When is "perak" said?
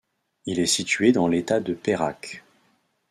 1.75-2.43